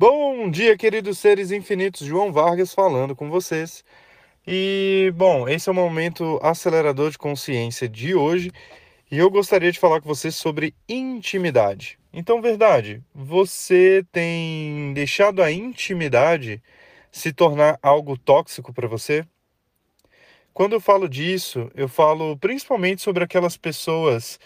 [0.00, 2.06] Bom dia, queridos seres infinitos.
[2.06, 3.84] João Vargas falando com vocês.
[4.46, 8.50] E, bom, esse é o momento acelerador de consciência de hoje
[9.10, 11.98] e eu gostaria de falar com vocês sobre intimidade.
[12.14, 16.62] Então, verdade, você tem deixado a intimidade
[17.12, 19.26] se tornar algo tóxico para você?
[20.54, 24.40] Quando eu falo disso, eu falo principalmente sobre aquelas pessoas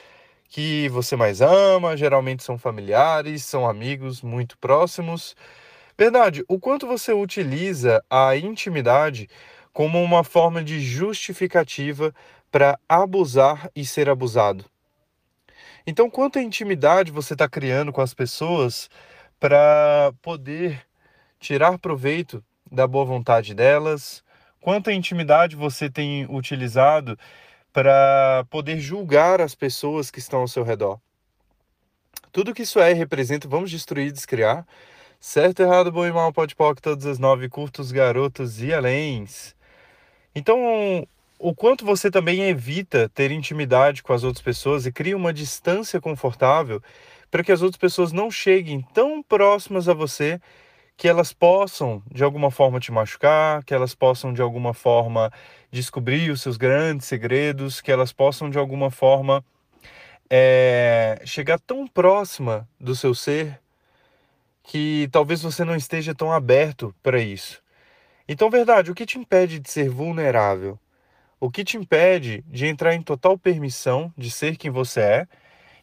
[0.49, 5.35] que você mais ama, geralmente são familiares, são amigos muito próximos.
[5.97, 9.29] Verdade, o quanto você utiliza a intimidade
[9.73, 12.15] como uma forma de justificativa
[12.51, 14.65] para abusar e ser abusado.
[15.87, 18.89] Então, quanta intimidade você está criando com as pessoas
[19.39, 20.81] para poder
[21.39, 24.25] tirar proveito da boa vontade delas?
[24.61, 27.19] Quanta intimidade você tem utilizado
[27.75, 31.01] para poder julgar as pessoas que estão ao seu redor.
[32.31, 34.65] Tudo que isso é e representa, vamos destruir e descriar.
[35.19, 39.57] Certo, errado, bom e mal, pode pode todas as nove, curtos, garotos e aléns.
[40.37, 41.05] Então,
[41.37, 46.01] o quanto você também evita ter intimidade com as outras pessoas e cria uma distância
[46.01, 46.81] confortável
[47.29, 50.41] para que as outras pessoas não cheguem tão próximas a você
[50.97, 55.33] que elas possam de alguma forma te machucar, que elas possam de alguma forma
[55.71, 59.45] descobrir os seus grandes segredos, que elas possam de alguma forma
[60.31, 63.61] é, chegar tão próxima do seu ser
[64.63, 67.63] que talvez você não esteja tão aberto para isso.
[68.27, 70.79] Então, verdade, o que te impede de ser vulnerável?
[71.39, 75.29] O que te impede de entrar em total permissão de ser quem você é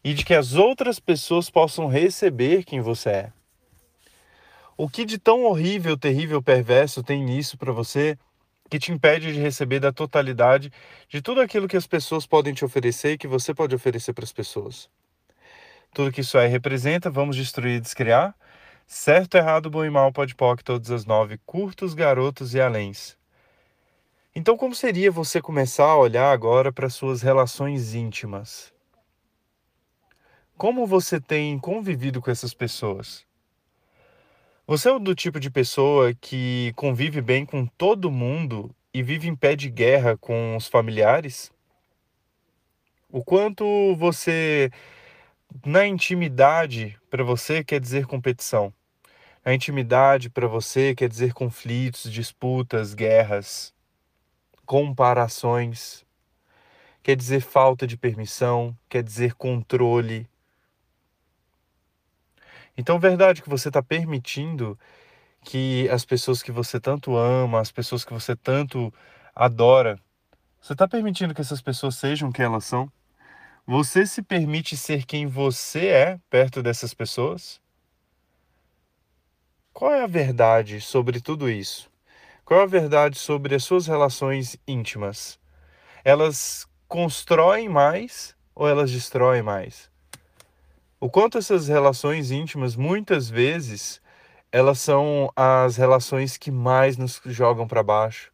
[0.02, 3.32] e de que as outras pessoas possam receber quem você é?
[4.76, 8.18] O que de tão horrível, terrível, perverso tem nisso para você
[8.70, 10.72] que te impede de receber da totalidade
[11.06, 14.24] de tudo aquilo que as pessoas podem te oferecer e que você pode oferecer para
[14.24, 14.88] as pessoas?
[15.92, 18.34] Tudo que isso aí representa, vamos destruir e descriar.
[18.86, 23.16] Certo, errado, bom e mal, pode poc, todas as nove, curtos, garotos e aléns.
[24.34, 28.72] Então, como seria você começar a olhar agora para suas relações íntimas?
[30.56, 33.26] Como você tem convivido com essas pessoas?
[34.72, 39.36] Você é do tipo de pessoa que convive bem com todo mundo e vive em
[39.36, 41.52] pé de guerra com os familiares?
[43.10, 44.70] O quanto você,
[45.66, 48.72] na intimidade, para você quer dizer competição?
[49.44, 53.74] A intimidade para você quer dizer conflitos, disputas, guerras,
[54.64, 56.02] comparações,
[57.02, 60.26] quer dizer falta de permissão, quer dizer controle,
[62.76, 64.78] então, verdade que você está permitindo
[65.44, 68.92] que as pessoas que você tanto ama, as pessoas que você tanto
[69.34, 69.98] adora,
[70.60, 72.90] você está permitindo que essas pessoas sejam quem elas são?
[73.66, 77.60] Você se permite ser quem você é perto dessas pessoas?
[79.72, 81.90] Qual é a verdade sobre tudo isso?
[82.44, 85.38] Qual é a verdade sobre as suas relações íntimas?
[86.04, 89.91] Elas constroem mais ou elas destroem mais?
[91.02, 94.00] O quanto essas relações íntimas muitas vezes
[94.52, 98.30] elas são as relações que mais nos jogam para baixo,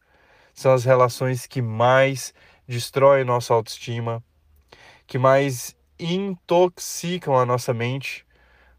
[0.53, 2.31] são as relações que mais
[2.67, 4.23] destroem nossa autoestima,
[5.07, 8.23] que mais intoxicam a nossa mente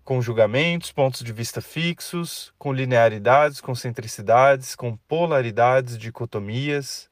[0.04, 7.10] com julgamentos, pontos de vista fixos, com linearidades, concentricidades, com polaridades, dicotomias.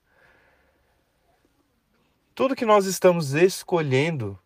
[2.37, 4.39] Tudo que nós estamos escolhendo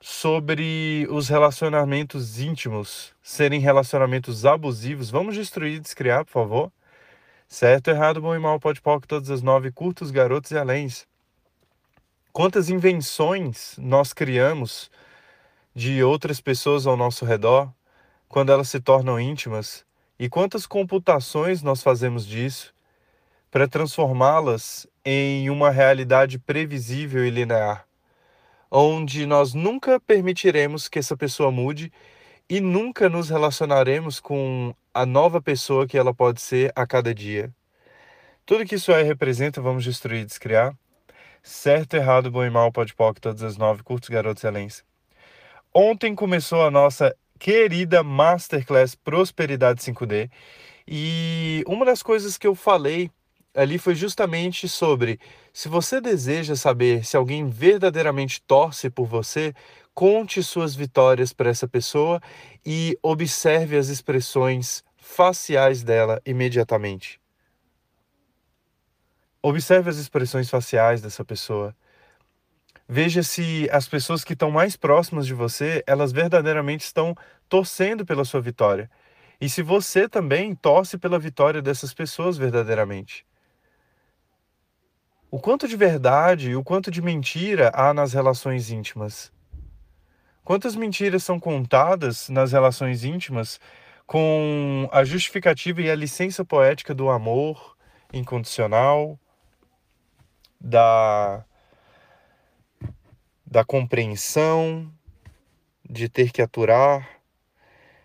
[0.00, 5.10] sobre os relacionamentos íntimos serem relacionamentos abusivos.
[5.10, 6.72] Vamos destruir e descriar, por favor?
[7.48, 11.06] Certo, errado, bom e mal, pode pau, todas as nove, curtos, garotos e aléns.
[12.32, 14.90] Quantas invenções nós criamos
[15.74, 17.72] de outras pessoas ao nosso redor
[18.28, 19.86] quando elas se tornam íntimas
[20.18, 22.74] e quantas computações nós fazemos disso
[23.50, 27.85] para transformá-las em uma realidade previsível e linear
[28.70, 31.92] onde nós nunca permitiremos que essa pessoa mude
[32.48, 37.52] e nunca nos relacionaremos com a nova pessoa que ela pode ser a cada dia.
[38.44, 40.74] Tudo que isso aí representa, vamos destruir e descriar.
[41.42, 44.84] Certo, errado, bom e mal, pode pode todas as nove, curtos, garotos excelência.
[45.74, 50.30] Ontem começou a nossa querida Masterclass Prosperidade 5D
[50.88, 53.10] e uma das coisas que eu falei
[53.56, 55.18] ali foi justamente sobre
[55.52, 59.54] se você deseja saber se alguém verdadeiramente torce por você,
[59.94, 62.20] conte suas vitórias para essa pessoa
[62.64, 67.18] e observe as expressões faciais dela imediatamente.
[69.42, 71.74] Observe as expressões faciais dessa pessoa.
[72.88, 77.16] Veja se as pessoas que estão mais próximas de você, elas verdadeiramente estão
[77.48, 78.90] torcendo pela sua vitória.
[79.40, 83.24] E se você também torce pela vitória dessas pessoas verdadeiramente.
[85.36, 89.30] O quanto de verdade e o quanto de mentira há nas relações íntimas?
[90.42, 93.60] Quantas mentiras são contadas nas relações íntimas
[94.06, 97.76] com a justificativa e a licença poética do amor
[98.14, 99.20] incondicional,
[100.58, 101.44] da,
[103.44, 104.90] da compreensão,
[105.84, 107.06] de ter que aturar.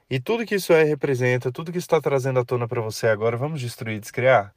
[0.10, 3.38] E tudo que isso é representa, tudo que está trazendo à tona para você agora,
[3.38, 4.54] vamos destruir, descriar?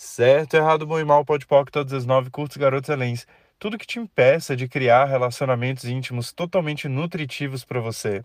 [0.00, 3.26] Certo, errado, bom e mal, pode pode, todas as nove, curtos, garotos, elens.
[3.58, 8.24] Tudo que te impeça de criar relacionamentos íntimos totalmente nutritivos para você,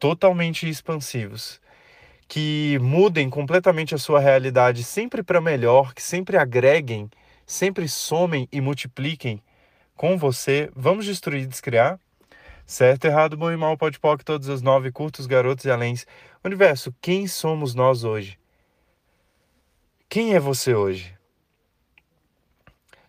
[0.00, 1.60] totalmente expansivos
[2.28, 7.10] que mudem completamente a sua realidade sempre para melhor, que sempre agreguem,
[7.46, 9.42] sempre somem e multipliquem
[9.96, 10.70] com você.
[10.76, 12.00] Vamos destruir e descriar?
[12.66, 16.06] Certo, errado, bom e mal, pode pode, todos os nove, curtos, garotos e aléns.
[16.44, 18.39] Universo, quem somos nós hoje?
[20.10, 21.16] Quem é você hoje?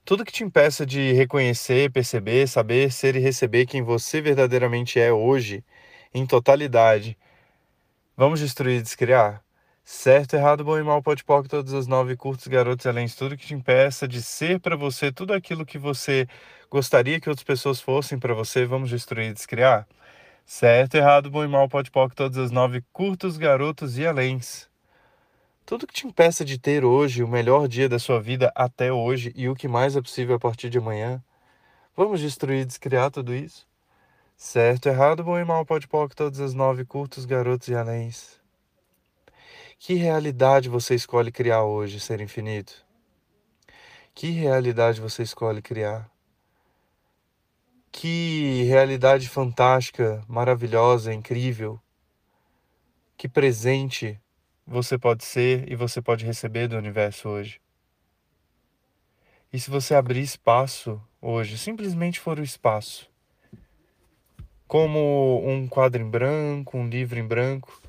[0.06, 5.12] Tudo que te impeça de reconhecer, perceber, saber, ser e receber quem você verdadeiramente é
[5.12, 5.66] hoje,
[6.14, 7.18] em totalidade,
[8.16, 9.44] Vamos destruir e descriar?
[9.84, 13.36] Certo, errado, bom e mal, pode pode, todos os nove curtos garotos, além de tudo
[13.36, 16.28] que te impeça de ser para você tudo aquilo que você
[16.70, 19.88] gostaria que outras pessoas fossem para você, vamos destruir e descriar?
[20.46, 24.71] Certo, errado, bom e mal, pode pode, todos os nove curtos garotos e aléns.
[25.72, 29.32] Tudo que te impeça de ter hoje o melhor dia da sua vida até hoje
[29.38, 31.24] e o que mais é possível a partir de amanhã,
[31.96, 33.66] vamos destruir e descriar tudo isso?
[34.36, 38.38] Certo, errado, bom e mal, pode pode, todas as nove, curtos, garotos e anéis.
[39.80, 42.86] Que realidade você escolhe criar hoje, ser infinito?
[44.14, 46.12] Que realidade você escolhe criar?
[47.90, 51.80] Que realidade fantástica, maravilhosa, incrível.
[53.16, 54.20] Que presente
[54.66, 57.60] você pode ser e você pode receber do universo hoje.
[59.52, 63.10] E se você abrir espaço hoje, simplesmente for o espaço,
[64.68, 67.82] como um quadro em branco, um livro em branco,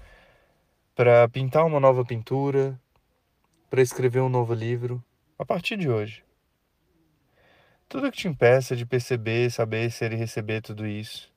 [0.94, 2.78] para pintar uma nova pintura,
[3.70, 5.02] para escrever um novo livro,
[5.38, 6.25] a partir de hoje.
[7.88, 11.32] Tudo que te impeça de perceber, saber, ser e receber tudo isso,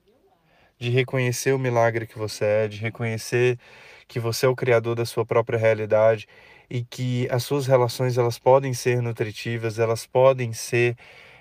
[0.79, 3.59] de reconhecer o milagre que você é, de reconhecer
[4.07, 6.27] que você é o criador da sua própria realidade
[6.69, 10.97] e que as suas relações elas podem ser nutritivas, elas podem ser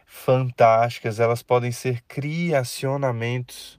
[0.06, 3.78] fantásticas, elas podem ser criacionamentos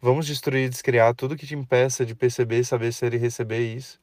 [0.00, 4.00] Vamos destruir e descriar tudo que te impeça de perceber, saber ser e receber isso.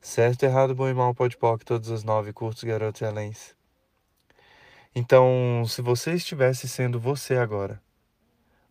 [0.00, 3.56] Certo, errado, bom e mal, pode pode, todos os nove, curtos, garotos e aléns.
[4.94, 7.81] Então, se você estivesse sendo você agora,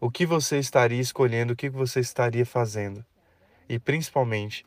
[0.02, 3.06] o que você estaria escolhendo, o que você estaria fazendo?
[3.70, 4.66] E principalmente,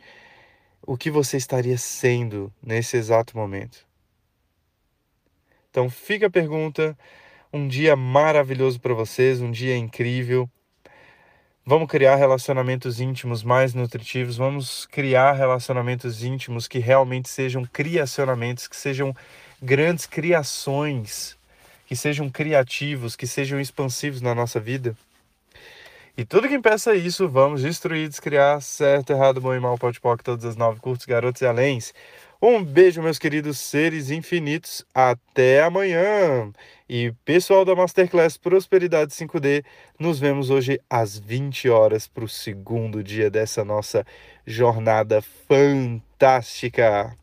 [0.81, 3.85] o que você estaria sendo nesse exato momento?
[5.69, 6.97] Então, fica a pergunta.
[7.53, 10.49] Um dia maravilhoso para vocês, um dia incrível.
[11.67, 18.77] Vamos criar relacionamentos íntimos mais nutritivos, vamos criar relacionamentos íntimos que realmente sejam criacionamentos, que
[18.77, 19.17] sejam
[19.61, 21.37] grandes criações,
[21.87, 24.97] que sejam criativos, que sejam expansivos na nossa vida.
[26.17, 30.23] E tudo que impeça isso, vamos destruir, descriar, certo, errado, bom e mal, pode pode,
[30.23, 31.93] todas as nove, curtos, garotos e aléns.
[32.41, 34.85] Um beijo, meus queridos seres infinitos.
[34.95, 36.53] Até amanhã.
[36.89, 39.65] E pessoal da Masterclass Prosperidade 5D,
[39.99, 44.07] nos vemos hoje às 20 horas para o segundo dia dessa nossa
[44.47, 47.13] jornada fantástica.